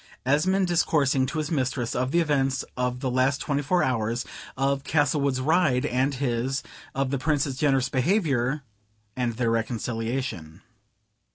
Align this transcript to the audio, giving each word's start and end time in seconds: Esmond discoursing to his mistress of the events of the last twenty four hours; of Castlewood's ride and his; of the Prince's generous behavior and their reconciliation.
Esmond 0.25 0.65
discoursing 0.65 1.27
to 1.27 1.37
his 1.37 1.51
mistress 1.51 1.93
of 1.93 2.09
the 2.09 2.21
events 2.21 2.65
of 2.75 3.01
the 3.01 3.11
last 3.11 3.39
twenty 3.39 3.61
four 3.61 3.83
hours; 3.83 4.25
of 4.57 4.83
Castlewood's 4.83 5.39
ride 5.39 5.85
and 5.85 6.15
his; 6.15 6.63
of 6.95 7.11
the 7.11 7.19
Prince's 7.19 7.55
generous 7.55 7.87
behavior 7.87 8.63
and 9.15 9.33
their 9.33 9.51
reconciliation. 9.51 10.63